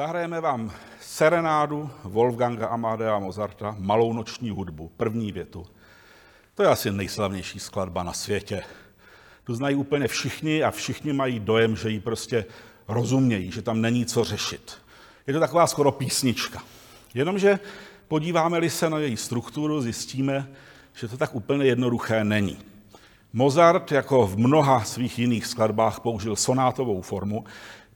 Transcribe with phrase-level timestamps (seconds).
[0.00, 5.66] Zahrajeme vám serenádu Wolfganga Amadea Mozarta, malou noční hudbu, první větu.
[6.54, 8.62] To je asi nejslavnější skladba na světě.
[9.44, 12.44] Tu znají úplně všichni a všichni mají dojem, že ji prostě
[12.88, 14.78] rozumějí, že tam není co řešit.
[15.26, 16.62] Je to taková skoro písnička.
[17.14, 17.58] Jenomže
[18.08, 20.48] podíváme-li se na její strukturu, zjistíme,
[20.94, 22.58] že to tak úplně jednoduché není.
[23.32, 27.44] Mozart, jako v mnoha svých jiných skladbách, použil sonátovou formu.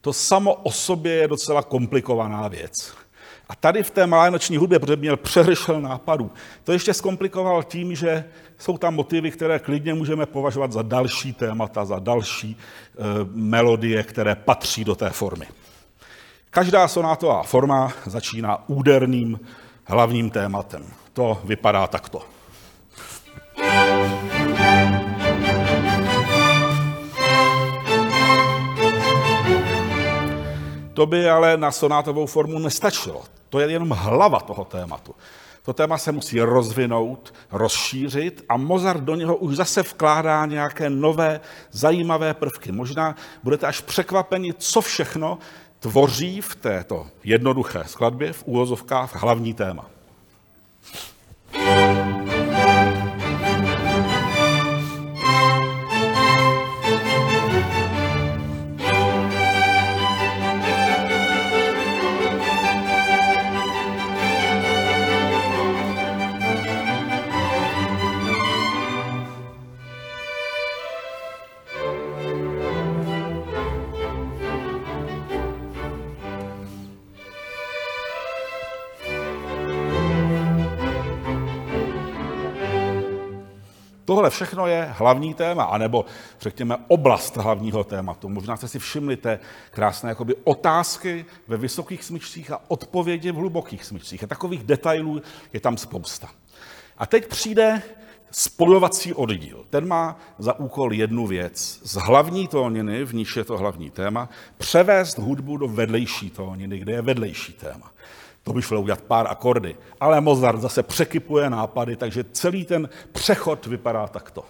[0.05, 2.93] To samo o sobě je docela komplikovaná věc.
[3.49, 6.31] A tady v té malé noční hudbě, protože měl přehršel nápadů,
[6.63, 8.25] to ještě zkomplikoval tím, že
[8.57, 13.01] jsou tam motivy, které klidně můžeme považovat za další témata, za další e,
[13.33, 15.45] melodie, které patří do té formy.
[16.49, 19.39] Každá sonátová forma začíná úderným
[19.85, 20.85] hlavním tématem.
[21.13, 22.21] To vypadá takto.
[30.95, 33.23] To by ale na sonátovou formu nestačilo.
[33.49, 35.15] To je jenom hlava toho tématu.
[35.65, 41.41] To téma se musí rozvinout, rozšířit a Mozart do něho už zase vkládá nějaké nové,
[41.71, 42.71] zajímavé prvky.
[42.71, 45.37] Možná budete až překvapeni, co všechno
[45.79, 49.94] tvoří v této jednoduché skladbě v úvozovkách hlavní téma.
[84.05, 86.05] Tohle všechno je hlavní téma, anebo
[86.41, 88.29] řekněme oblast hlavního tématu.
[88.29, 89.39] Možná jste si všimli té
[89.71, 94.23] krásné jakoby, otázky ve vysokých smyčcích a odpovědi v hlubokých smyčcích.
[94.23, 95.21] A takových detailů
[95.53, 96.29] je tam spousta.
[96.97, 97.81] A teď přijde
[98.31, 99.65] spojovací oddíl.
[99.69, 101.79] Ten má za úkol jednu věc.
[101.83, 106.93] Z hlavní tóniny, v níž je to hlavní téma, převést hudbu do vedlejší tóniny, kde
[106.93, 107.91] je vedlejší téma.
[108.45, 109.75] To by šlo udělat pár akordy.
[109.99, 114.45] Ale Mozart zase překypuje nápady, takže celý ten přechod vypadá takto.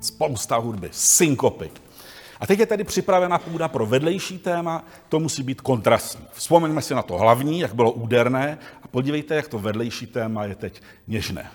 [0.00, 1.70] Spousta hudby, synkopy.
[2.42, 6.26] A teď je tedy připravena půda pro vedlejší téma, to musí být kontrastní.
[6.32, 10.54] Vzpomeňme si na to hlavní, jak bylo úderné, a podívejte, jak to vedlejší téma je
[10.54, 11.50] teď něžné.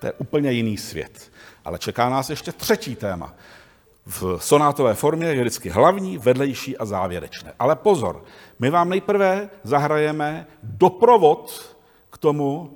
[0.00, 1.32] To je úplně jiný svět.
[1.64, 3.34] Ale čeká nás ještě třetí téma
[4.10, 7.52] v sonátové formě je vždycky hlavní, vedlejší a závěrečné.
[7.58, 8.24] Ale pozor,
[8.58, 11.76] my vám nejprve zahrajeme doprovod
[12.10, 12.70] k tomu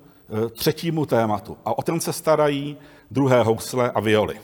[0.46, 1.58] e, třetímu tématu.
[1.64, 2.76] A o ten se starají
[3.10, 4.40] druhé housle a violy.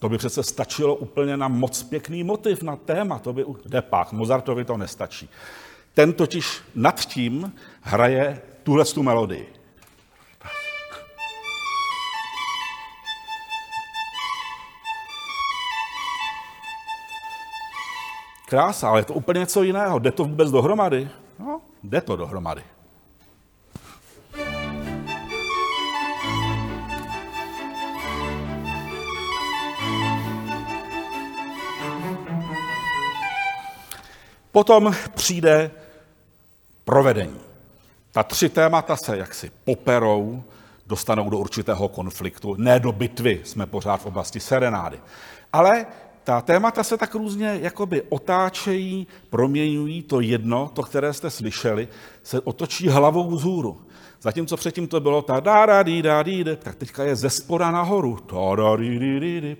[0.00, 3.44] To by přece stačilo úplně na moc pěkný motiv, na téma, to by
[3.80, 4.12] pak.
[4.12, 5.28] Mozartovi to nestačí.
[5.96, 9.52] Ten totiž nad tím hraje tuhle tu melodii.
[18.48, 19.98] Krása, ale je to úplně něco jiného.
[19.98, 21.08] Jde to vůbec dohromady?
[21.38, 22.62] No, jde to dohromady.
[34.52, 35.70] Potom přijde
[36.86, 37.40] provedení.
[38.12, 40.42] Ta tři témata se jaksi poperou,
[40.86, 45.00] dostanou do určitého konfliktu, ne do bitvy, jsme pořád v oblasti serenády.
[45.52, 45.86] Ale
[46.24, 51.88] ta témata se tak různě jakoby otáčejí, proměňují, to jedno, to, které jste slyšeli,
[52.22, 53.80] se otočí hlavou vzhůru.
[54.22, 57.70] Zatímco předtím to bylo ta da da di da di tak teďka je ze spoda
[57.70, 58.16] nahoru.
[58.16, 59.56] Ta da di di di.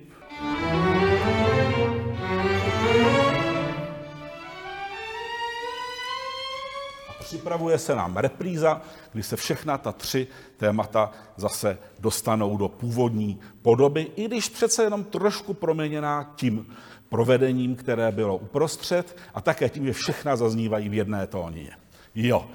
[7.27, 8.81] Připravuje se nám repríza,
[9.13, 10.27] kdy se všechna ta tři
[10.57, 16.75] témata zase dostanou do původní podoby, i když přece jenom trošku proměněná tím
[17.09, 21.71] provedením, které bylo uprostřed a také tím, že všechna zaznívají v jedné tónině.
[22.15, 22.47] Jo,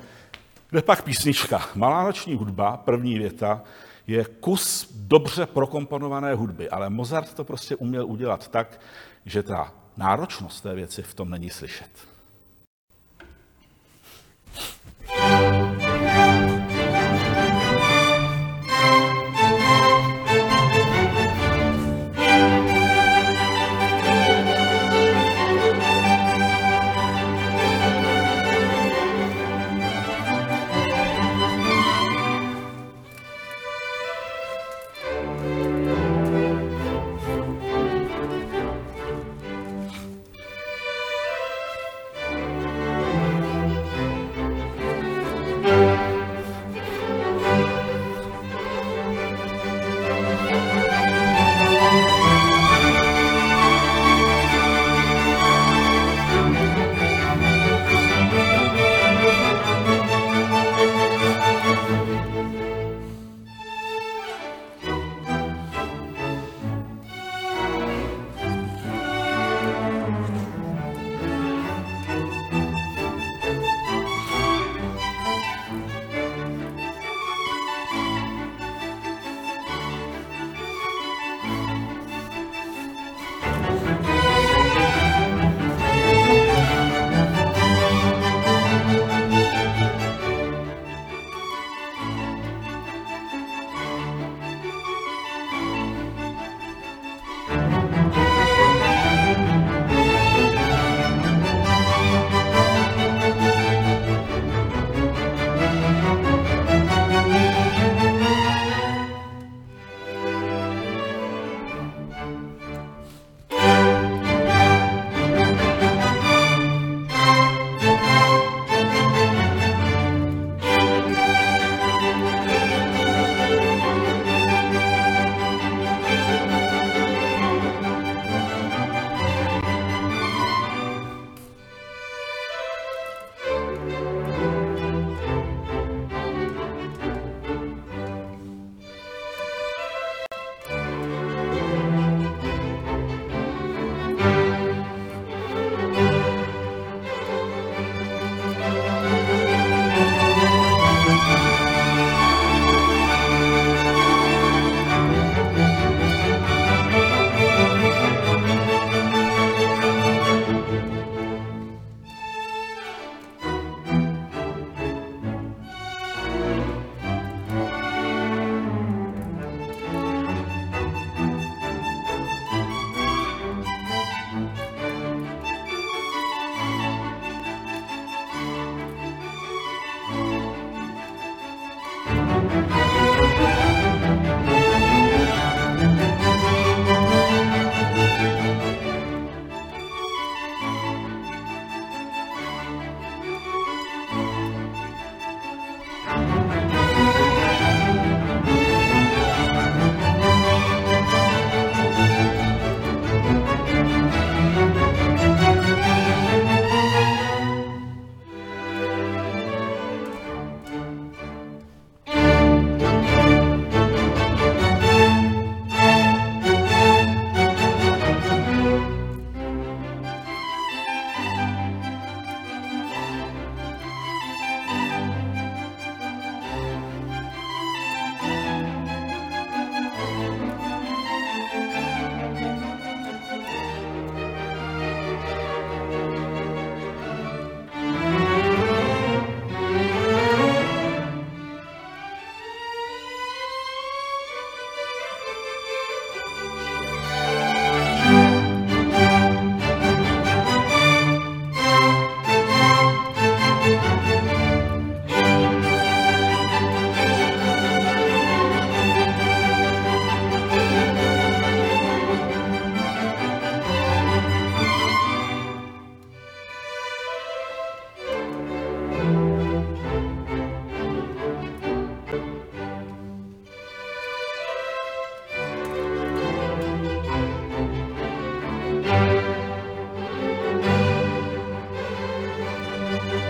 [0.70, 1.69] Kde pak písnička.
[1.74, 3.62] Malá noční hudba, první věta,
[4.06, 8.80] je kus dobře prokomponované hudby, ale Mozart to prostě uměl udělat tak,
[9.26, 12.11] že ta náročnost té věci v tom není slyšet.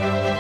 [0.01, 0.31] oh